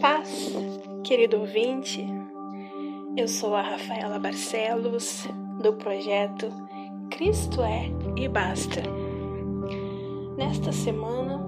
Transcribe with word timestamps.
Paz, 0.00 0.52
querido 1.04 1.38
ouvinte. 1.40 2.06
Eu 3.16 3.26
sou 3.26 3.54
a 3.54 3.62
Rafaela 3.62 4.18
Barcelos, 4.18 5.26
do 5.62 5.72
projeto 5.72 6.52
Cristo 7.10 7.62
é 7.62 7.90
e 8.14 8.28
basta. 8.28 8.82
Nesta 10.36 10.70
semana, 10.70 11.38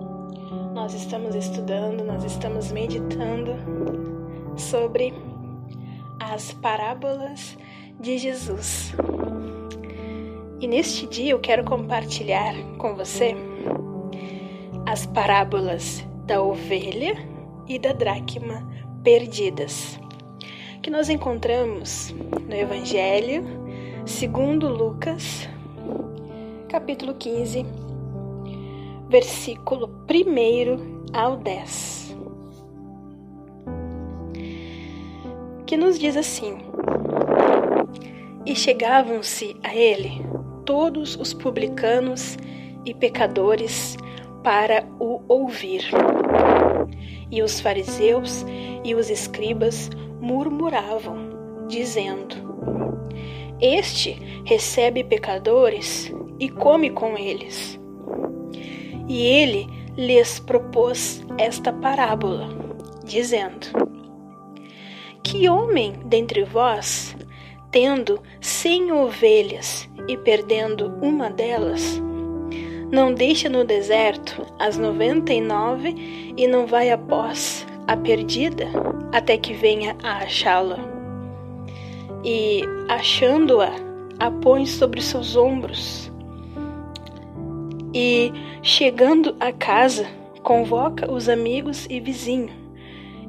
nós 0.72 0.94
estamos 0.94 1.34
estudando, 1.34 2.02
nós 2.02 2.24
estamos 2.24 2.72
meditando 2.72 3.52
sobre 4.56 5.12
as 6.18 6.52
parábolas 6.52 7.58
de 8.00 8.16
Jesus. 8.16 8.94
E 10.58 10.66
neste 10.66 11.06
dia 11.06 11.32
eu 11.32 11.38
quero 11.38 11.64
compartilhar 11.64 12.54
com 12.78 12.94
você 12.94 13.34
as 14.86 15.04
parábolas 15.04 16.02
da 16.24 16.42
ovelha 16.42 17.37
e 17.68 17.78
da 17.78 17.92
dracma 17.92 18.66
perdidas, 19.02 20.00
que 20.82 20.90
nós 20.90 21.08
encontramos 21.08 22.14
no 22.48 22.54
Evangelho 22.54 23.44
segundo 24.06 24.68
Lucas, 24.68 25.48
capítulo 26.68 27.14
15, 27.14 27.64
versículo 29.08 29.90
1 30.08 31.12
ao 31.12 31.36
10. 31.36 32.16
Que 35.66 35.76
nos 35.76 35.98
diz 35.98 36.16
assim: 36.16 36.58
E 38.46 38.56
chegavam-se 38.56 39.56
a 39.62 39.74
ele 39.74 40.24
todos 40.64 41.16
os 41.16 41.34
publicanos 41.34 42.38
e 42.84 42.94
pecadores 42.94 43.96
para 44.42 44.86
o 44.98 45.20
ouvir. 45.28 45.90
E 47.30 47.42
os 47.42 47.60
fariseus 47.60 48.44
e 48.84 48.94
os 48.94 49.10
escribas 49.10 49.90
murmuravam, 50.20 51.66
dizendo: 51.68 52.36
Este 53.60 54.12
recebe 54.44 55.04
pecadores 55.04 56.12
e 56.38 56.48
come 56.48 56.90
com 56.90 57.16
eles. 57.16 57.78
E 59.08 59.22
ele 59.24 59.66
lhes 59.96 60.38
propôs 60.38 61.24
esta 61.36 61.72
parábola, 61.72 62.48
dizendo: 63.04 63.66
Que 65.22 65.48
homem 65.48 65.94
dentre 66.04 66.44
vós, 66.44 67.16
tendo 67.70 68.22
cem 68.40 68.92
ovelhas 68.92 69.88
e 70.06 70.16
perdendo 70.16 70.94
uma 71.02 71.28
delas, 71.28 72.00
não 72.90 73.12
deixa 73.12 73.48
no 73.48 73.64
deserto 73.64 74.46
as 74.58 74.78
noventa 74.78 75.32
e 75.32 75.40
nove 75.40 76.34
e 76.36 76.46
não 76.46 76.66
vai 76.66 76.90
após 76.90 77.66
a 77.86 77.96
perdida 77.96 78.66
até 79.12 79.36
que 79.36 79.52
venha 79.52 79.96
a 80.02 80.18
achá-la. 80.18 80.78
E, 82.24 82.62
achando-a, 82.88 83.70
a 84.18 84.30
põe 84.30 84.66
sobre 84.66 85.00
seus 85.00 85.36
ombros. 85.36 86.10
E, 87.94 88.32
chegando 88.62 89.36
a 89.38 89.52
casa, 89.52 90.06
convoca 90.42 91.10
os 91.10 91.28
amigos 91.28 91.86
e 91.88 92.00
vizinhos, 92.00 92.52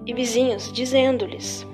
e 0.06 0.14
vizinhos, 0.14 0.72
dizendo-lhes: 0.72 1.68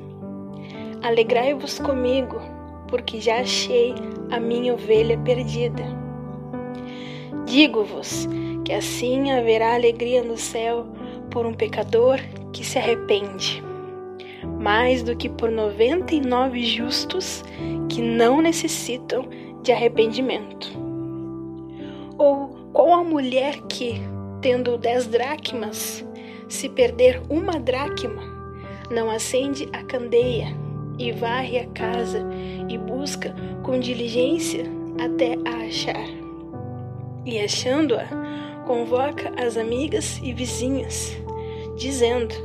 Alegrai-vos 1.01 1.79
comigo, 1.79 2.39
porque 2.87 3.21
já 3.21 3.39
achei 3.39 3.93
a 4.31 4.39
minha 4.39 4.73
ovelha 4.73 5.17
perdida. 5.19 6.04
Digo-vos 7.45 8.27
que 8.65 8.73
assim 8.73 9.31
haverá 9.31 9.75
alegria 9.75 10.23
no 10.23 10.35
céu 10.35 10.87
por 11.29 11.45
um 11.45 11.53
pecador 11.53 12.19
que 12.51 12.65
se 12.65 12.79
arrepende, 12.79 13.63
mais 14.59 15.03
do 15.03 15.15
que 15.15 15.29
por 15.29 15.51
noventa 15.51 16.15
e 16.15 16.21
nove 16.21 16.63
justos 16.63 17.43
que 17.87 18.01
não 18.01 18.41
necessitam 18.41 19.29
de 19.61 19.71
arrependimento. 19.71 20.71
Ou 22.17 22.49
qual 22.73 22.93
a 22.93 23.03
mulher 23.03 23.61
que, 23.69 24.01
tendo 24.41 24.77
dez 24.77 25.05
dracmas, 25.05 26.03
se 26.49 26.67
perder 26.67 27.21
uma 27.29 27.59
dracma, 27.59 28.23
não 28.89 29.09
acende 29.09 29.69
a 29.71 29.83
candeia 29.83 30.47
e 30.97 31.11
varre 31.11 31.59
a 31.59 31.67
casa 31.67 32.25
e 32.67 32.77
busca 32.77 33.35
com 33.61 33.79
diligência 33.79 34.63
até 34.99 35.35
a 35.45 35.67
achar? 35.67 36.24
E 37.25 37.39
achando-a, 37.39 38.05
convoca 38.65 39.31
as 39.37 39.57
amigas 39.57 40.19
e 40.23 40.31
vizinhas, 40.31 41.17
dizendo: 41.75 42.35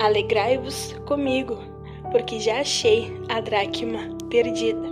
Alegrai-vos 0.00 0.94
comigo, 1.06 1.58
porque 2.10 2.40
já 2.40 2.60
achei 2.60 3.12
a 3.28 3.40
dracma 3.40 4.16
perdida. 4.30 4.88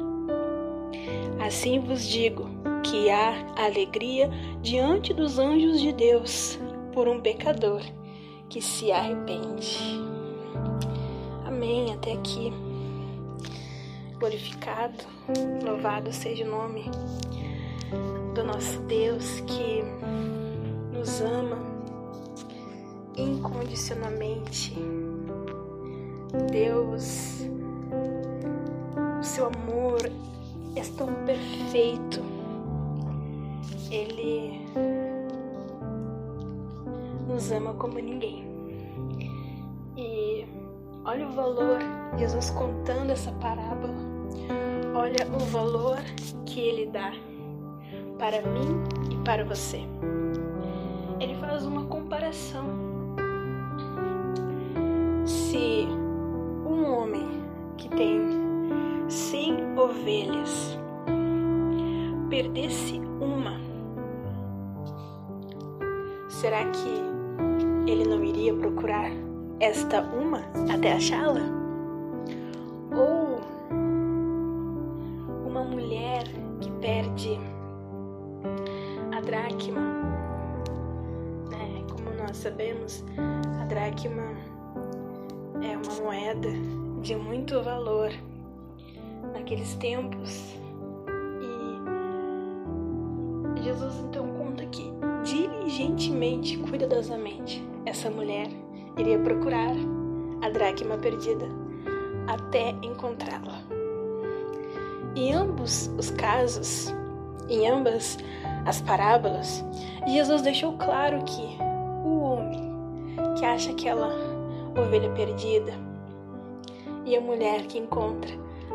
Assim 1.40 1.80
vos 1.80 2.06
digo 2.06 2.48
que 2.82 3.08
há 3.10 3.34
alegria 3.56 4.30
diante 4.62 5.14
dos 5.14 5.38
anjos 5.38 5.80
de 5.80 5.92
Deus 5.92 6.58
por 6.92 7.08
um 7.08 7.20
pecador 7.20 7.80
que 8.48 8.60
se 8.60 8.92
arrepende. 8.92 9.78
Amém. 11.44 11.92
Até 11.92 12.12
aqui. 12.12 12.52
Glorificado, 14.18 15.04
louvado 15.62 16.12
seja 16.12 16.44
o 16.44 16.48
nome 16.48 16.90
nosso 18.46 18.78
Deus 18.82 19.40
que 19.40 19.82
nos 20.92 21.20
ama 21.20 21.58
incondicionalmente. 23.16 24.74
Deus, 26.52 27.40
o 29.20 29.24
seu 29.24 29.46
amor 29.46 29.98
é 30.76 30.82
tão 30.96 31.08
perfeito. 31.24 32.22
Ele 33.90 34.64
nos 37.26 37.50
ama 37.50 37.74
como 37.74 37.98
ninguém. 37.98 38.44
E 39.96 40.46
olha 41.04 41.26
o 41.26 41.32
valor, 41.32 41.78
Jesus 42.16 42.50
contando 42.50 43.10
essa 43.10 43.32
parábola. 43.32 43.94
Olha 44.94 45.26
o 45.34 45.38
valor 45.46 45.98
que 46.44 46.60
ele 46.60 46.86
dá 46.86 47.12
para 48.18 48.42
mim 48.42 48.82
e 49.10 49.16
para 49.24 49.44
você. 49.44 49.82
Ele 51.20 51.34
faz 51.36 51.64
uma 51.64 51.84
comparação. 51.84 52.64
Se 55.24 55.88
um 56.66 56.84
homem 56.84 57.26
que 57.76 57.88
tem 57.88 58.20
100 59.08 59.78
ovelhas 59.78 60.78
perdesse 62.28 63.00
uma, 63.20 63.60
será 66.28 66.64
que 66.66 67.90
ele 67.90 68.04
não 68.04 68.22
iria 68.22 68.54
procurar 68.54 69.10
esta 69.60 70.02
uma 70.02 70.40
até 70.72 70.92
achá-la? 70.92 71.40
Ou 72.94 73.40
uma 75.46 75.64
mulher 75.64 76.24
que 76.60 76.70
perde 76.72 77.38
dracma, 79.26 79.80
né? 81.50 81.84
Como 81.90 82.10
nós 82.16 82.36
sabemos, 82.36 83.04
a 83.60 83.64
dracma 83.64 84.22
é 85.60 85.76
uma 85.76 85.94
moeda 86.00 86.48
de 87.02 87.16
muito 87.16 87.60
valor 87.60 88.12
naqueles 89.34 89.74
tempos. 89.74 90.54
E 93.58 93.62
Jesus 93.62 93.94
então 94.08 94.28
conta 94.28 94.64
que 94.66 94.92
diligentemente, 95.24 96.56
cuidadosamente, 96.58 97.66
essa 97.84 98.08
mulher 98.08 98.46
iria 98.96 99.18
procurar 99.18 99.74
a 100.40 100.48
dracma 100.50 100.96
perdida 100.98 101.46
até 102.28 102.70
encontrá-la. 102.80 103.60
Em 105.16 105.32
ambos 105.32 105.90
os 105.98 106.10
casos, 106.10 106.94
em 107.48 107.68
ambas 107.68 108.18
as 108.64 108.80
parábolas, 108.80 109.64
Jesus 110.06 110.42
deixou 110.42 110.74
claro 110.74 111.22
que 111.24 111.56
o 112.04 112.20
homem 112.20 112.74
que 113.38 113.44
acha 113.44 113.70
aquela 113.70 114.10
ovelha 114.76 115.10
perdida 115.10 115.72
e 117.04 117.16
a 117.16 117.20
mulher 117.20 117.62
que 117.66 117.78
encontra 117.78 118.32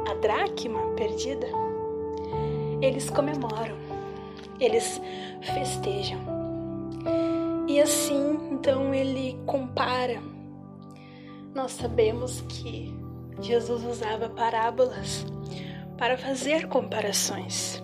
a 0.10 0.14
dracma 0.16 0.80
perdida, 0.96 1.48
eles 2.82 3.10
comemoram, 3.10 3.76
eles 4.60 5.02
festejam. 5.42 6.20
E 7.68 7.80
assim, 7.80 8.40
então, 8.52 8.94
ele 8.94 9.40
compara. 9.46 10.22
Nós 11.54 11.72
sabemos 11.72 12.42
que 12.42 12.94
Jesus 13.42 13.86
usava 13.86 14.30
parábolas 14.30 15.26
para 15.98 16.18
fazer 16.18 16.68
comparações. 16.68 17.81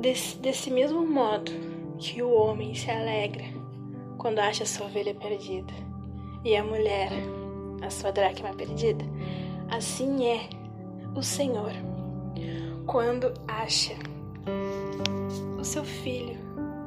Desse, 0.00 0.70
mesmo 0.70 1.06
modo 1.06 1.52
que 1.98 2.22
o 2.22 2.32
homem 2.32 2.74
se 2.74 2.90
alegra 2.90 3.44
quando 4.16 4.38
acha 4.38 4.64
sua 4.64 4.86
ovelha 4.86 5.14
perdida, 5.14 5.74
e 6.42 6.56
a 6.56 6.64
mulher 6.64 7.10
a 7.82 7.90
sua 7.90 8.10
dracma 8.10 8.54
perdida? 8.54 9.04
Assim 9.70 10.26
é 10.26 10.48
o 11.14 11.22
Senhor 11.22 11.72
quando 12.86 13.34
acha 13.46 13.92
o 15.58 15.62
seu 15.62 15.84
filho 15.84 16.38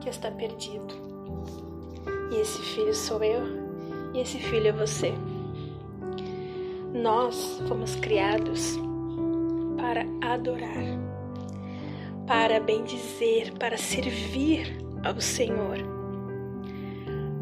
que 0.02 0.10
está 0.10 0.32
perdido. 0.32 0.96
E 2.32 2.38
esse 2.38 2.60
filho 2.64 2.96
sou 2.96 3.24
eu, 3.24 3.44
e 4.16 4.22
esse 4.22 4.40
filho 4.40 4.70
é 4.70 4.72
você. 4.72 5.14
Nós 6.92 7.62
fomos 7.68 7.96
criados 7.98 8.76
para 9.78 10.04
adorar, 10.34 11.13
para 12.28 12.60
bendizer, 12.60 13.54
para 13.60 13.78
servir 13.78 14.78
ao 15.04 15.20
Senhor. 15.20 15.78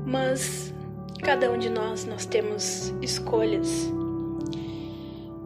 Mas 0.05 0.73
cada 1.21 1.51
um 1.51 1.57
de 1.57 1.69
nós 1.69 2.05
nós 2.05 2.25
temos 2.25 2.93
escolhas. 3.01 3.91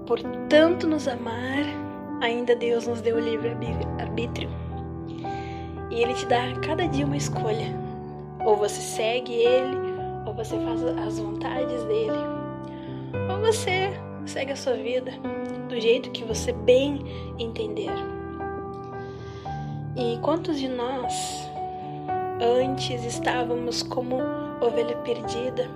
Por 0.05 0.19
tanto 0.49 0.87
nos 0.87 1.07
amar, 1.07 1.65
ainda 2.21 2.55
Deus 2.55 2.87
nos 2.87 3.01
deu 3.01 3.17
o 3.17 3.19
livre 3.19 3.49
arbítrio. 3.99 4.49
E 5.91 6.01
ele 6.01 6.13
te 6.13 6.25
dá 6.27 6.53
cada 6.65 6.87
dia 6.87 7.05
uma 7.05 7.17
escolha. 7.17 7.73
Ou 8.45 8.55
você 8.55 8.79
segue 8.79 9.33
ele, 9.33 9.77
ou 10.25 10.33
você 10.33 10.57
faz 10.59 10.83
as 10.83 11.19
vontades 11.19 11.83
dele. 11.85 12.17
Ou 13.29 13.39
você 13.41 13.91
segue 14.25 14.51
a 14.51 14.55
sua 14.55 14.73
vida 14.73 15.11
do 15.67 15.79
jeito 15.79 16.11
que 16.11 16.23
você 16.23 16.51
bem 16.51 16.99
entender. 17.39 18.14
E 19.97 20.19
quantos 20.21 20.59
de 20.59 20.67
nós 20.67 21.49
antes 22.61 23.05
estávamos 23.05 23.81
como 23.81 24.17
ovelha 24.59 24.97
perdida? 24.97 25.69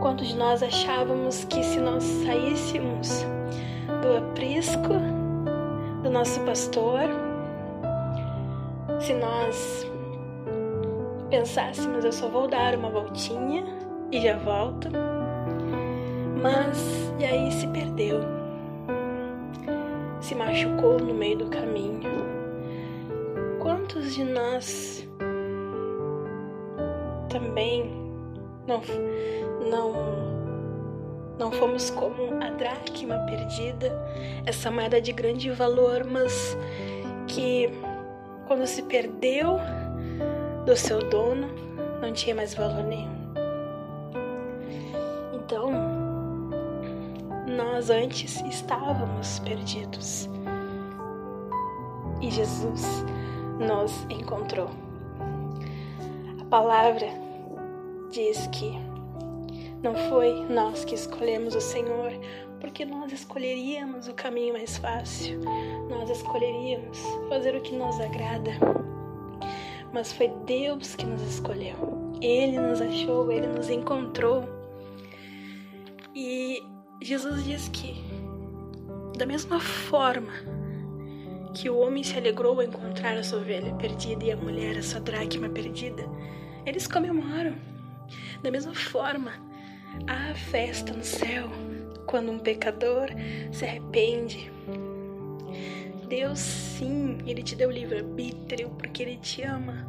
Quantos 0.00 0.28
de 0.28 0.36
nós 0.36 0.62
achávamos 0.62 1.44
que 1.46 1.64
se 1.64 1.80
nós 1.80 2.04
saíssemos 2.04 3.26
do 4.00 4.18
aprisco 4.18 4.94
do 6.04 6.10
nosso 6.10 6.38
pastor, 6.42 7.00
se 9.00 9.14
nós 9.14 9.84
pensássemos 11.30 12.04
eu 12.04 12.12
só 12.12 12.28
vou 12.28 12.46
dar 12.46 12.76
uma 12.76 12.88
voltinha 12.88 13.64
e 14.12 14.20
já 14.20 14.36
volto, 14.36 14.90
mas 16.40 16.78
e 17.18 17.24
aí 17.24 17.50
se 17.50 17.66
perdeu, 17.66 18.20
se 20.20 20.36
machucou 20.36 21.00
no 21.00 21.12
meio 21.12 21.38
do 21.38 21.46
caminho. 21.46 22.43
Quantos 23.94 24.12
de 24.12 24.24
nós 24.24 25.08
também 27.30 27.92
não 28.66 28.82
não 29.70 29.92
não 31.38 31.52
fomos 31.52 31.90
como 31.90 32.42
a 32.42 32.50
dracma 32.50 33.18
perdida, 33.20 33.96
essa 34.44 34.68
moeda 34.68 35.00
de 35.00 35.12
grande 35.12 35.48
valor, 35.52 36.04
mas 36.04 36.56
que 37.28 37.70
quando 38.48 38.66
se 38.66 38.82
perdeu 38.82 39.58
do 40.66 40.76
seu 40.76 40.98
dono, 41.08 41.46
não 42.02 42.12
tinha 42.12 42.34
mais 42.34 42.52
valor 42.52 42.82
nenhum. 42.82 43.32
Então, 45.34 45.70
nós 47.46 47.90
antes 47.90 48.40
estávamos 48.40 49.38
perdidos 49.38 50.28
e 52.20 52.28
Jesus 52.28 53.04
nos 53.58 54.04
encontrou. 54.10 54.70
A 56.40 56.44
palavra 56.46 57.06
diz 58.10 58.46
que 58.48 58.72
não 59.82 59.94
foi 60.08 60.44
nós 60.48 60.84
que 60.84 60.94
escolhemos 60.94 61.54
o 61.54 61.60
Senhor, 61.60 62.12
porque 62.60 62.84
nós 62.84 63.12
escolheríamos 63.12 64.08
o 64.08 64.14
caminho 64.14 64.54
mais 64.54 64.78
fácil, 64.78 65.40
nós 65.90 66.08
escolheríamos 66.08 66.98
fazer 67.28 67.54
o 67.54 67.60
que 67.60 67.74
nos 67.74 68.00
agrada. 68.00 68.52
Mas 69.92 70.12
foi 70.12 70.28
Deus 70.46 70.96
que 70.96 71.04
nos 71.04 71.22
escolheu. 71.22 71.76
Ele 72.20 72.58
nos 72.58 72.80
achou, 72.80 73.30
ele 73.30 73.46
nos 73.46 73.68
encontrou. 73.68 74.44
E 76.14 76.62
Jesus 77.02 77.44
diz 77.44 77.68
que, 77.68 77.94
da 79.18 79.26
mesma 79.26 79.60
forma 79.60 80.32
que 81.54 81.70
o 81.70 81.78
homem 81.78 82.02
se 82.02 82.16
alegrou 82.18 82.54
ao 82.54 82.62
encontrar 82.62 83.16
a 83.16 83.22
sua 83.22 83.38
ovelha 83.38 83.72
perdida 83.76 84.24
e 84.24 84.32
a 84.32 84.36
mulher 84.36 84.76
a 84.76 84.82
sua 84.82 85.00
dracma 85.00 85.48
perdida, 85.48 86.04
eles 86.66 86.86
comemoram. 86.86 87.54
Da 88.42 88.50
mesma 88.50 88.74
forma, 88.74 89.32
Há 90.06 90.34
festa 90.34 90.92
no 90.92 91.04
céu 91.04 91.48
quando 92.06 92.30
um 92.30 92.38
pecador 92.38 93.08
se 93.50 93.64
arrepende. 93.64 94.50
Deus, 96.08 96.38
sim, 96.38 97.18
Ele 97.26 97.42
te 97.42 97.56
deu 97.56 97.70
livre-arbítrio 97.70 98.68
porque 98.70 99.02
Ele 99.02 99.16
te 99.16 99.42
ama. 99.42 99.88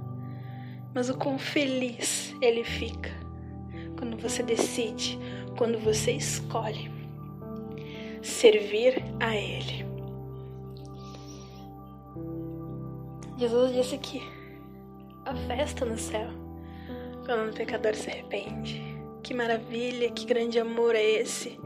Mas 0.93 1.09
o 1.09 1.17
quão 1.17 1.37
feliz 1.37 2.33
Ele 2.41 2.63
fica 2.63 3.11
quando 3.97 4.15
você 4.17 4.41
decide, 4.41 5.19
quando 5.57 5.79
você 5.79 6.11
escolhe 6.11 6.89
servir 8.21 9.03
a 9.19 9.35
Ele. 9.35 9.94
Jesus 13.37 13.73
disse 13.73 13.97
que 13.97 14.21
a 15.25 15.35
festa 15.47 15.85
no 15.85 15.97
céu 15.97 16.29
quando 17.25 17.49
um 17.49 17.53
pecador 17.53 17.93
se 17.93 18.09
arrepende. 18.09 18.81
Que 19.21 19.33
maravilha, 19.33 20.09
que 20.11 20.25
grande 20.25 20.57
amor 20.59 20.95
é 20.95 21.03
esse. 21.03 21.59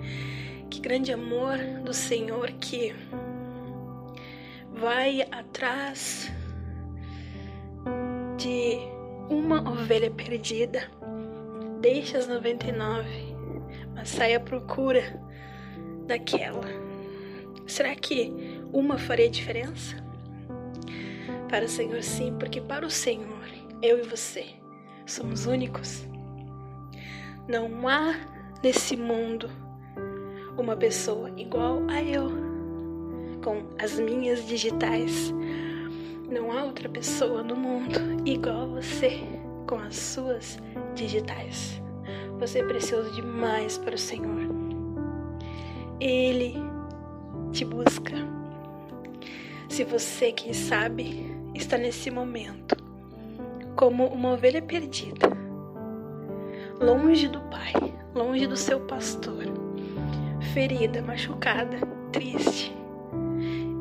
Que 0.69 0.79
grande 0.79 1.11
amor 1.11 1.57
do 1.83 1.93
Senhor 1.93 2.49
que 2.53 2.95
vai 4.73 5.21
atrás 5.31 6.31
de 8.37 8.79
uma 9.29 9.69
ovelha 9.69 10.09
perdida. 10.09 10.89
Deixa 11.81 12.17
as 12.17 12.27
99, 12.27 13.35
mas 13.93 14.09
sai 14.09 14.33
à 14.33 14.39
procura 14.39 15.21
daquela. 16.07 16.65
Será 17.67 17.93
que 17.95 18.33
uma 18.73 18.97
faria 18.97 19.29
diferença? 19.29 20.08
Para 21.49 21.65
o 21.65 21.69
Senhor, 21.69 22.03
sim, 22.03 22.35
porque 22.39 22.61
para 22.61 22.85
o 22.85 22.91
Senhor, 22.91 23.43
eu 23.81 23.99
e 23.99 24.03
você 24.03 24.45
somos 25.05 25.47
únicos. 25.47 26.07
Não 27.47 27.87
há 27.87 28.13
nesse 28.63 28.95
mundo 28.95 29.49
uma 30.55 30.75
pessoa 30.75 31.31
igual 31.35 31.81
a 31.89 32.03
eu, 32.03 32.29
com 33.43 33.63
as 33.83 33.99
minhas 33.99 34.45
digitais. 34.45 35.33
Não 36.29 36.51
há 36.51 36.63
outra 36.63 36.87
pessoa 36.87 37.41
no 37.41 37.55
mundo 37.55 37.99
igual 38.25 38.61
a 38.61 38.81
você, 38.81 39.19
com 39.67 39.79
as 39.79 39.95
suas 39.95 40.59
digitais. 40.93 41.81
Você 42.37 42.59
é 42.59 42.63
precioso 42.63 43.11
demais 43.15 43.77
para 43.77 43.95
o 43.95 43.97
Senhor. 43.97 44.47
Ele 45.99 46.55
te 47.51 47.65
busca. 47.65 48.15
Se 49.67 49.83
você, 49.83 50.31
quem 50.31 50.53
sabe, 50.53 51.38
está 51.59 51.77
nesse 51.77 52.09
momento 52.09 52.75
como 53.75 54.07
uma 54.07 54.33
ovelha 54.33 54.61
perdida, 54.61 55.29
longe 56.79 57.27
do 57.27 57.39
Pai, 57.41 57.73
longe 58.15 58.47
do 58.47 58.55
seu 58.55 58.79
pastor, 58.81 59.43
ferida, 60.53 61.01
machucada, 61.01 61.77
triste. 62.11 62.75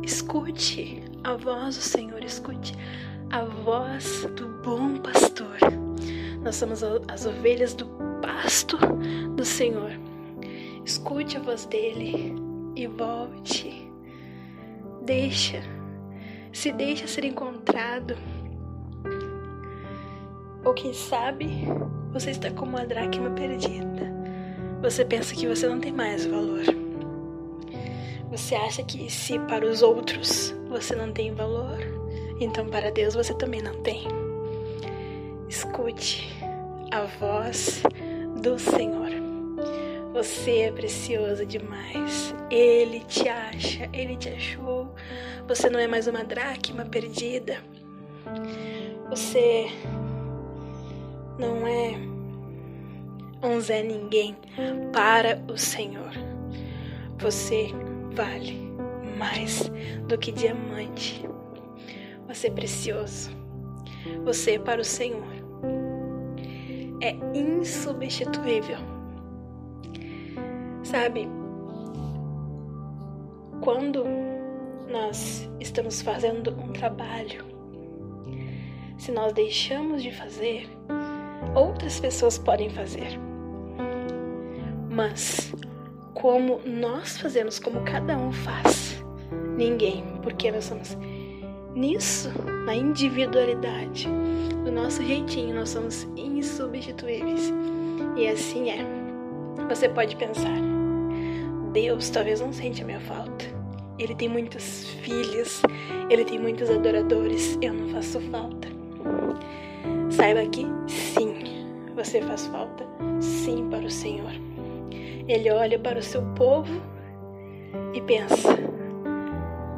Escute 0.02 1.02
a 1.24 1.34
voz 1.34 1.76
do 1.76 1.82
Senhor, 1.82 2.22
escute 2.22 2.74
a 3.30 3.44
voz 3.44 4.28
do 4.36 4.48
bom 4.62 4.96
pastor. 4.98 5.58
Nós 6.42 6.56
somos 6.56 6.82
as 6.82 7.26
ovelhas 7.26 7.74
do 7.74 7.86
pasto 8.20 8.76
do 9.36 9.44
Senhor. 9.44 9.92
Escute 10.84 11.36
a 11.36 11.40
voz 11.40 11.66
dele 11.66 12.34
e 12.74 12.86
volte. 12.86 13.90
Deixa, 15.02 15.62
se 16.58 16.72
deixa 16.72 17.06
ser 17.06 17.24
encontrado. 17.24 18.16
Ou 20.64 20.74
quem 20.74 20.92
sabe 20.92 21.46
você 22.12 22.32
está 22.32 22.50
como 22.50 22.76
uma 22.76 22.84
dracma 22.84 23.30
perdida. 23.30 24.12
Você 24.82 25.04
pensa 25.04 25.36
que 25.36 25.46
você 25.46 25.68
não 25.68 25.78
tem 25.78 25.92
mais 25.92 26.26
valor. 26.26 26.64
Você 28.32 28.56
acha 28.56 28.82
que 28.82 29.08
se 29.08 29.38
para 29.38 29.64
os 29.64 29.82
outros 29.82 30.52
você 30.68 30.96
não 30.96 31.12
tem 31.12 31.32
valor, 31.32 31.78
então 32.40 32.66
para 32.66 32.90
Deus 32.90 33.14
você 33.14 33.32
também 33.34 33.62
não 33.62 33.80
tem. 33.82 34.08
Escute 35.48 36.28
a 36.90 37.04
voz 37.04 37.84
do 38.42 38.58
Senhor. 38.58 39.27
Você 40.12 40.62
é 40.62 40.72
precioso 40.72 41.44
demais. 41.44 42.34
Ele 42.50 43.00
te 43.00 43.28
acha, 43.28 43.88
ele 43.92 44.16
te 44.16 44.28
achou. 44.28 44.94
Você 45.46 45.68
não 45.68 45.78
é 45.78 45.86
mais 45.86 46.06
uma 46.06 46.24
dracma 46.24 46.84
perdida. 46.84 47.58
Você 49.08 49.66
não 51.38 51.66
é 51.66 51.94
um 53.42 53.60
Zé 53.60 53.82
Ninguém 53.82 54.36
para 54.92 55.42
o 55.50 55.56
Senhor. 55.56 56.12
Você 57.18 57.70
vale 58.12 58.56
mais 59.16 59.70
do 60.06 60.18
que 60.18 60.32
diamante. 60.32 61.24
Você 62.26 62.48
é 62.48 62.50
precioso. 62.50 63.30
Você 64.24 64.52
é 64.52 64.58
para 64.58 64.80
o 64.80 64.84
Senhor 64.84 65.38
é 67.00 67.16
insubstituível. 67.34 68.97
Sabe, 70.88 71.28
quando 73.60 74.06
nós 74.90 75.46
estamos 75.60 76.00
fazendo 76.00 76.50
um 76.52 76.72
trabalho, 76.72 77.44
se 78.96 79.12
nós 79.12 79.34
deixamos 79.34 80.02
de 80.02 80.10
fazer, 80.10 80.66
outras 81.54 82.00
pessoas 82.00 82.38
podem 82.38 82.70
fazer. 82.70 83.20
Mas 84.90 85.52
como 86.14 86.58
nós 86.64 87.18
fazemos, 87.18 87.58
como 87.58 87.82
cada 87.82 88.16
um 88.16 88.32
faz, 88.32 89.04
ninguém, 89.58 90.02
porque 90.22 90.50
nós 90.50 90.64
somos 90.64 90.96
nisso, 91.74 92.30
na 92.64 92.74
individualidade, 92.74 94.08
do 94.64 94.72
nosso 94.72 95.02
jeitinho, 95.02 95.54
nós 95.54 95.68
somos 95.68 96.04
insubstituíveis. 96.16 97.52
E 98.16 98.26
assim 98.26 98.70
é. 98.70 98.86
Você 99.68 99.86
pode 99.86 100.16
pensar, 100.16 100.77
Deus 101.72 102.10
talvez 102.10 102.40
não 102.40 102.52
sente 102.52 102.82
a 102.82 102.86
minha 102.86 103.00
falta. 103.00 103.44
Ele 103.98 104.14
tem 104.14 104.28
muitos 104.28 104.84
filhos, 105.02 105.62
ele 106.08 106.24
tem 106.24 106.38
muitos 106.38 106.70
adoradores, 106.70 107.58
eu 107.60 107.74
não 107.74 107.88
faço 107.88 108.20
falta. 108.30 108.68
Saiba 110.10 110.46
que 110.46 110.66
sim, 110.86 111.34
você 111.94 112.22
faz 112.22 112.46
falta, 112.46 112.86
sim, 113.20 113.68
para 113.68 113.84
o 113.84 113.90
Senhor. 113.90 114.32
Ele 115.26 115.50
olha 115.50 115.78
para 115.78 115.98
o 115.98 116.02
seu 116.02 116.22
povo 116.34 116.80
e 117.92 118.00
pensa: 118.02 118.56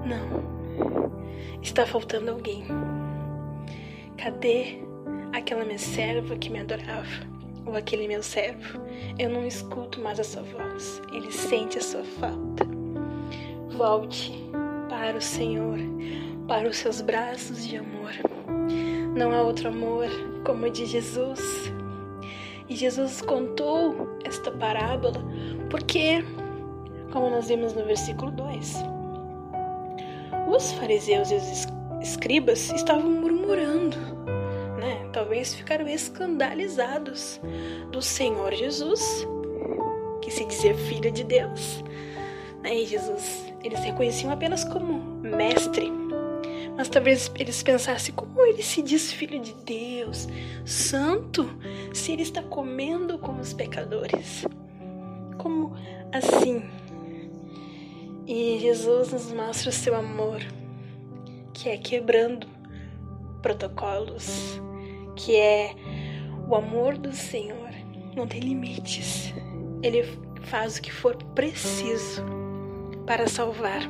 não, 0.05 0.43
está 1.63 1.87
faltando 1.87 2.31
alguém. 2.31 2.65
Cadê 4.17 4.79
aquela 5.33 5.65
minha 5.65 5.79
serva 5.79 6.37
que 6.37 6.51
me 6.51 6.61
adorava? 6.61 7.30
Ou 7.67 7.76
aquele 7.76 8.09
meu 8.09 8.23
servo? 8.23 8.81
Eu 9.19 9.31
não 9.31 9.47
escuto 9.47 10.00
mais 10.00 10.19
a 10.19 10.25
sua 10.25 10.43
voz. 10.43 11.00
Ele 11.12 11.31
sente 11.31 11.79
a 11.79 11.83
sua 11.83 12.05
falta. 12.05 12.67
Volte 13.76 14.33
para 14.88 15.17
o 15.17 15.21
Senhor, 15.21 15.79
para 16.47 16.69
os 16.69 16.76
seus 16.76 17.00
braços 17.00 17.67
de 17.67 17.76
amor. 17.76 18.12
Não 19.17 19.33
há 19.33 19.43
outro 19.43 19.69
amor 19.69 20.07
como 20.45 20.67
o 20.67 20.71
de 20.71 20.87
Jesus. 20.87 21.73
E 22.69 22.76
Jesus 22.76 23.21
contou 23.21 24.09
esta 24.25 24.50
parábola 24.50 25.21
porque, 25.69 26.25
como 27.12 27.31
nós 27.31 27.49
vimos 27.49 27.75
no 27.75 27.85
versículo 27.85 28.31
2, 28.31 28.75
os 30.49 30.73
fariseus 30.73 31.31
e 31.31 31.35
os 31.35 31.67
escribas 32.00 32.71
estavam 32.71 33.11
murmurando? 33.11 33.97
Talvez 35.12 35.55
ficaram 35.55 35.88
escandalizados 35.88 37.40
do 37.90 38.00
Senhor 38.00 38.52
Jesus, 38.55 39.26
que 40.23 40.31
se 40.31 40.45
dizia 40.45 40.75
filho 40.75 41.11
de 41.11 41.25
Deus. 41.25 41.83
Né? 42.62 42.75
E 42.76 42.87
Jesus, 42.87 43.52
eles 43.64 43.81
reconheciam 43.81 44.33
apenas 44.33 44.64
como 44.64 45.21
mestre. 45.21 45.90
Mas 46.76 46.88
talvez 46.88 47.31
eles 47.38 47.62
pensassem 47.62 48.14
como 48.14 48.40
ele 48.47 48.62
se 48.62 48.81
diz 48.83 49.12
filho 49.12 49.38
de 49.40 49.55
Deus, 49.64 50.29
santo, 50.64 51.50
se 51.93 52.12
ele 52.12 52.23
está 52.23 52.43
comendo 52.43 53.19
com 53.19 53.38
os 53.38 53.52
pecadores. 53.52 54.47
Como 55.37 55.75
assim? 56.12 56.62
E 58.26 58.59
Jesus 58.61 59.12
nos 59.12 59.33
mostra 59.33 59.71
o 59.71 59.73
seu 59.73 59.95
amor 59.95 60.40
que 61.52 61.69
é 61.69 61.76
quebrando 61.76 62.47
protocolos, 63.43 64.61
que 65.25 65.37
é 65.37 65.75
o 66.49 66.55
amor 66.55 66.97
do 66.97 67.12
Senhor 67.12 67.71
não 68.17 68.27
tem 68.27 68.41
limites. 68.41 69.35
Ele 69.83 70.03
faz 70.43 70.79
o 70.79 70.83
que 70.83 70.93
for 70.93 71.17
preciso 71.35 72.23
para 73.07 73.27
salvar 73.29 73.83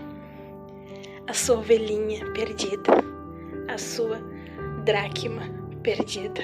a 1.26 1.32
sua 1.32 1.58
ovelhinha 1.58 2.30
perdida, 2.32 2.92
a 3.68 3.78
sua 3.78 4.18
dracma 4.84 5.42
perdida. 5.82 6.42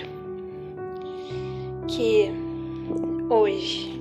Que 1.89 2.31
hoje, 3.29 4.01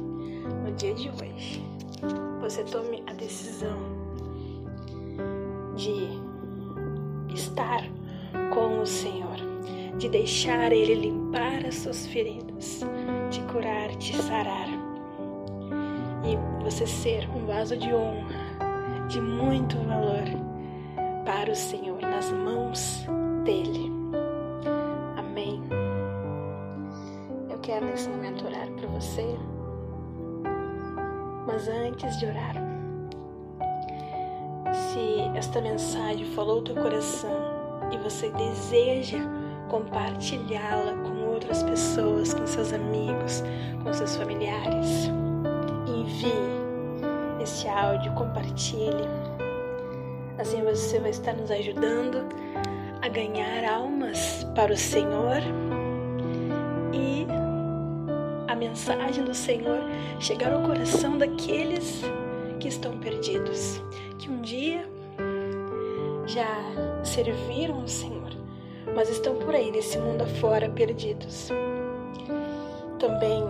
no 0.63 0.71
dia 0.73 0.93
de 0.93 1.09
hoje, 1.09 1.65
você 2.39 2.63
tome 2.63 3.03
a 3.07 3.13
decisão 3.13 3.77
de 5.75 6.07
estar 7.33 7.83
com 8.53 8.81
o 8.81 8.85
Senhor, 8.85 9.34
de 10.05 10.09
deixar 10.09 10.71
Ele 10.71 10.93
limpar 10.93 11.65
as 11.65 11.77
suas 11.77 12.05
feridas, 12.05 12.81
de 13.31 13.41
curar, 13.51 13.89
de 13.97 14.15
sarar. 14.15 14.67
E 16.23 16.63
você 16.63 16.85
ser 16.85 17.27
um 17.31 17.47
vaso 17.47 17.75
de 17.75 17.91
honra, 17.91 19.07
de 19.07 19.19
muito 19.19 19.75
valor 19.79 20.25
para 21.25 21.51
o 21.51 21.55
Senhor, 21.55 21.99
nas 22.01 22.31
mãos 22.31 23.03
dEle. 23.45 23.91
Amém. 25.17 25.59
Eu 27.49 27.57
quero 27.63 27.87
nesse 27.87 28.07
momento 28.07 28.45
orar 28.45 28.69
por 28.73 28.85
você, 28.85 29.35
mas 31.47 31.67
antes 31.67 32.19
de 32.19 32.27
orar, 32.27 32.53
se 34.71 35.35
esta 35.35 35.59
mensagem 35.59 36.25
falou 36.27 36.61
teu 36.61 36.75
coração 36.75 37.55
e 37.91 37.97
você 37.97 38.29
deseja 38.29 39.34
compartilhá-la 39.75 40.93
com 41.03 41.27
outras 41.33 41.61
pessoas, 41.63 42.33
com 42.33 42.47
seus 42.47 42.71
amigos, 42.71 43.43
com 43.83 43.91
seus 43.91 44.15
familiares, 44.15 45.11
envie 45.85 46.31
este 47.43 47.67
áudio, 47.67 48.13
compartilhe. 48.13 49.03
Assim 50.37 50.63
você 50.63 50.97
vai 50.99 51.09
estar 51.09 51.33
nos 51.33 51.51
ajudando 51.51 52.25
a 53.01 53.09
ganhar 53.09 53.69
almas 53.69 54.47
para 54.55 54.71
o 54.71 54.77
Senhor. 54.77 55.41
E 56.93 57.27
a 58.47 58.55
mensagem 58.55 59.25
do 59.25 59.33
Senhor 59.33 59.81
chegar 60.21 60.53
ao 60.53 60.61
coração 60.61 61.17
daqueles 61.17 62.01
que 62.61 62.69
estão 62.69 62.97
perdidos. 62.97 63.81
Que 64.17 64.29
um 64.29 64.39
dia 64.39 64.87
já 66.25 66.47
serviram 67.03 67.83
o 67.83 67.87
Senhor, 67.89 68.44
mas 68.93 69.09
estão 69.09 69.35
por 69.35 69.55
aí 69.55 69.71
nesse 69.71 69.97
mundo 69.97 70.23
afora 70.23 70.69
perdidos. 70.69 71.49
Também 72.99 73.43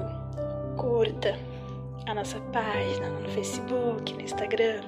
curta 0.77 1.37
a 2.07 2.13
nossa 2.13 2.39
página 2.53 3.09
no 3.09 3.29
Facebook, 3.29 4.13
no 4.13 4.21
Instagram, 4.21 4.81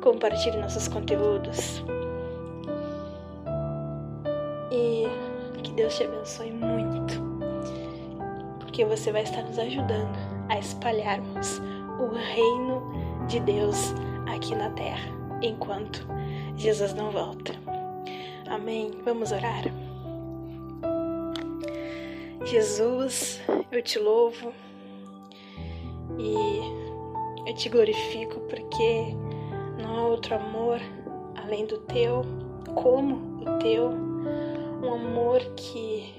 compartilhe 0.00 0.56
nossos 0.58 0.88
conteúdos. 0.88 1.84
E 4.70 5.06
que 5.62 5.72
Deus 5.72 5.96
te 5.96 6.04
abençoe 6.04 6.52
muito, 6.52 7.14
porque 8.60 8.84
você 8.84 9.10
vai 9.10 9.22
estar 9.22 9.42
nos 9.42 9.58
ajudando 9.58 10.16
a 10.48 10.58
espalharmos 10.58 11.60
o 11.98 12.14
reino 12.14 13.26
de 13.26 13.40
Deus 13.40 13.92
aqui 14.32 14.54
na 14.54 14.70
terra, 14.70 15.08
enquanto 15.42 16.06
Jesus 16.56 16.94
não 16.94 17.10
volta. 17.10 17.65
Amém? 18.48 18.92
Vamos 19.04 19.32
orar? 19.32 19.64
Jesus, 22.44 23.40
eu 23.72 23.82
te 23.82 23.98
louvo 23.98 24.52
e 26.16 27.48
eu 27.48 27.54
te 27.56 27.68
glorifico 27.68 28.38
porque 28.42 29.16
não 29.82 29.96
há 29.96 30.06
outro 30.06 30.36
amor 30.36 30.80
além 31.42 31.66
do 31.66 31.78
teu, 31.78 32.22
como 32.76 33.42
o 33.42 33.58
teu, 33.58 33.90
um 33.90 34.94
amor 34.94 35.40
que 35.56 36.14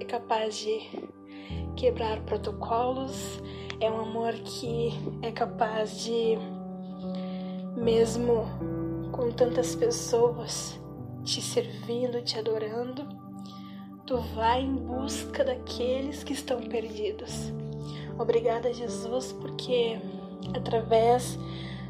é 0.00 0.04
capaz 0.06 0.56
de 0.56 0.80
quebrar 1.76 2.20
protocolos, 2.22 3.42
é 3.80 3.90
um 3.90 4.00
amor 4.00 4.32
que 4.32 4.92
é 5.20 5.30
capaz 5.30 6.02
de 6.02 6.38
mesmo 7.76 8.46
com 9.12 9.30
tantas 9.30 9.76
pessoas 9.76 10.80
te 11.26 11.42
servindo, 11.42 12.22
te 12.22 12.38
adorando, 12.38 13.04
tu 14.06 14.16
vai 14.36 14.62
em 14.62 14.76
busca 14.76 15.44
daqueles 15.44 16.22
que 16.22 16.32
estão 16.32 16.60
perdidos. 16.60 17.52
Obrigada, 18.16 18.72
Jesus, 18.72 19.32
porque 19.32 19.98
através 20.56 21.36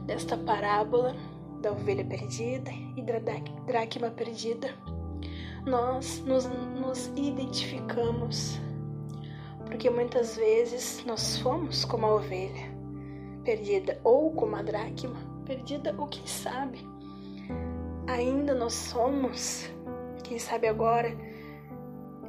desta 0.06 0.38
parábola 0.38 1.14
da 1.60 1.70
ovelha 1.70 2.04
perdida 2.04 2.70
e 2.96 3.02
da 3.02 3.18
dracma 3.66 4.10
perdida, 4.10 4.74
nós 5.66 6.22
nos, 6.24 6.46
nos 6.46 7.08
identificamos, 7.14 8.58
Porque 9.66 9.90
muitas 9.90 10.36
vezes 10.36 11.04
nós 11.04 11.38
fomos 11.38 11.84
como 11.84 12.06
a 12.06 12.14
ovelha 12.14 12.74
perdida 13.44 14.00
ou 14.02 14.30
como 14.30 14.56
a 14.56 14.62
dracma 14.62 15.16
perdida, 15.44 15.94
ou 15.98 16.06
quem 16.06 16.26
sabe 16.26 16.95
ainda 18.06 18.54
nós 18.54 18.72
somos, 18.72 19.68
quem 20.22 20.38
sabe 20.38 20.66
agora 20.66 21.16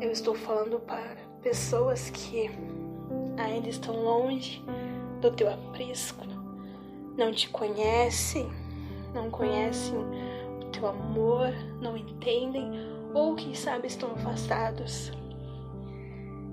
eu 0.01 0.11
estou 0.11 0.35
falando 0.35 0.79
para 0.79 1.15
pessoas 1.41 2.09
que 2.09 2.49
ainda 3.37 3.69
estão 3.69 3.95
longe 3.95 4.63
do 5.21 5.31
teu 5.31 5.49
aprisco, 5.49 6.25
não 7.17 7.31
te 7.31 7.49
conhecem, 7.49 8.51
não 9.13 9.29
conhecem 9.29 9.95
o 10.61 10.65
teu 10.71 10.87
amor, 10.87 11.51
não 11.81 11.97
entendem 11.97 12.71
ou 13.13 13.35
quem 13.35 13.53
sabe 13.53 13.87
estão 13.87 14.11
afastados. 14.11 15.11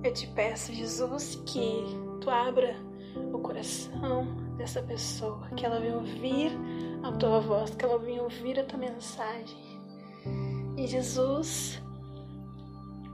Eu 0.03 0.13
te 0.13 0.27
peço, 0.29 0.73
Jesus, 0.73 1.43
que 1.47 1.85
tu 2.21 2.31
abra 2.31 2.77
o 3.33 3.39
coração 3.39 4.44
dessa 4.57 4.83
pessoa, 4.83 5.47
que 5.57 5.65
ela 5.65 5.81
venha 5.81 5.97
ouvir 5.97 6.53
a 7.03 7.13
tua 7.13 7.41
voz, 7.41 7.75
que 7.75 7.85
ela 7.85 7.99
venha 7.99 8.23
ouvir 8.23 8.59
a 8.59 8.65
tua 8.65 8.79
mensagem. 8.79 9.81
E 10.77 10.87
Jesus 10.87 11.83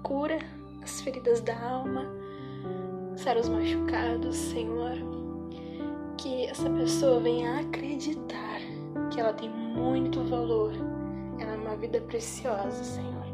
cura 0.03 0.39
as 0.83 1.01
feridas 1.01 1.41
da 1.41 1.59
alma, 1.61 2.07
sara 3.17 3.41
os 3.41 3.49
machucados, 3.49 4.37
Senhor. 4.37 4.95
Que 6.17 6.47
essa 6.47 6.69
pessoa 6.71 7.21
venha 7.21 7.61
acreditar 7.61 8.61
que 9.11 9.21
ela 9.21 9.33
tem 9.33 9.49
muito 9.49 10.23
valor, 10.25 10.73
ela 11.39 11.53
é 11.53 11.57
uma 11.57 11.77
vida 11.77 12.01
preciosa, 12.03 12.85
Senhor. 12.85 13.27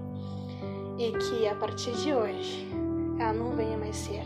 E 0.98 1.12
que 1.12 1.46
a 1.48 1.54
partir 1.54 1.92
de 1.96 2.14
hoje 2.14 2.68
ela 3.18 3.32
não 3.32 3.50
venha 3.52 3.76
mais 3.76 3.96
ser 3.96 4.22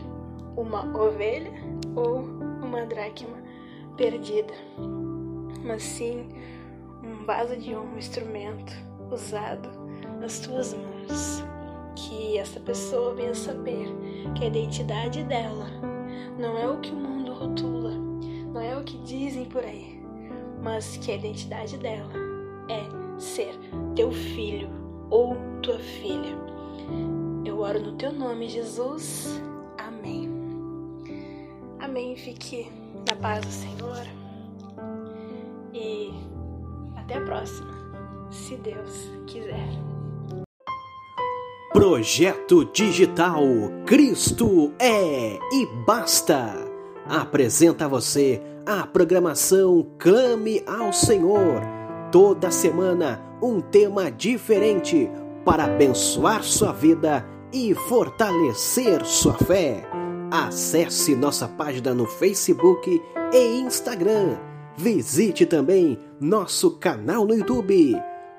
uma 0.56 0.84
ovelha 0.96 1.52
ou 1.96 2.20
uma 2.62 2.84
dracma 2.86 3.40
perdida, 4.00 4.54
mas 5.62 5.82
sim 5.82 6.26
um 7.04 7.26
vaso 7.26 7.54
de 7.54 7.76
um 7.76 7.98
instrumento 7.98 8.72
usado 9.12 9.68
nas 10.18 10.38
tuas 10.38 10.72
mãos. 10.72 11.44
Que 11.94 12.38
essa 12.38 12.58
pessoa 12.60 13.14
venha 13.14 13.34
saber 13.34 13.88
que 14.34 14.44
a 14.44 14.46
identidade 14.46 15.22
dela 15.24 15.66
não 16.38 16.56
é 16.56 16.66
o 16.66 16.80
que 16.80 16.90
o 16.90 16.96
mundo 16.96 17.34
rotula, 17.34 17.90
não 18.54 18.58
é 18.62 18.74
o 18.74 18.84
que 18.84 18.96
dizem 19.02 19.44
por 19.44 19.62
aí, 19.62 20.02
mas 20.62 20.96
que 20.96 21.12
a 21.12 21.16
identidade 21.16 21.76
dela 21.76 22.12
é 22.70 23.20
ser 23.20 23.54
teu 23.94 24.10
filho 24.10 24.70
ou 25.10 25.36
tua 25.60 25.78
filha. 25.78 26.38
Eu 27.44 27.60
oro 27.60 27.78
no 27.78 27.92
teu 27.96 28.12
nome, 28.12 28.48
Jesus. 28.48 29.38
Amém. 29.76 30.30
Amém. 31.78 32.16
Fique 32.16 32.79
na 33.08 33.16
paz 33.16 33.44
do 33.44 33.52
Senhor. 33.52 34.06
E 35.72 36.12
até 36.96 37.16
a 37.16 37.20
próxima, 37.22 37.72
se 38.30 38.56
Deus 38.56 39.10
quiser. 39.26 39.68
Projeto 41.72 42.64
Digital 42.64 43.42
Cristo 43.86 44.72
é 44.78 45.38
e 45.52 45.66
basta. 45.86 46.54
Apresenta 47.08 47.84
a 47.86 47.88
você 47.88 48.42
a 48.66 48.86
programação 48.86 49.86
Clame 49.98 50.62
ao 50.66 50.92
Senhor. 50.92 51.62
Toda 52.12 52.50
semana 52.50 53.20
um 53.42 53.60
tema 53.60 54.10
diferente 54.10 55.10
para 55.44 55.64
abençoar 55.64 56.42
sua 56.42 56.72
vida 56.72 57.24
e 57.52 57.74
fortalecer 57.74 59.04
sua 59.04 59.34
fé. 59.34 59.99
Acesse 60.30 61.16
nossa 61.16 61.48
página 61.48 61.92
no 61.92 62.06
Facebook 62.06 63.02
e 63.32 63.60
Instagram. 63.60 64.36
Visite 64.76 65.44
também 65.44 65.98
nosso 66.20 66.78
canal 66.78 67.26
no 67.26 67.34
YouTube, 67.34 67.96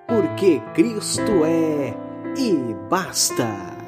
porque 0.08 0.62
Cristo 0.73 1.43
é 1.43 1.93
e 2.38 2.73
basta. 2.89 3.80